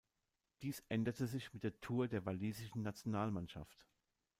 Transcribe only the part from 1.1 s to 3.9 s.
sich mit der Tour der walisischen Nationalmannschaft.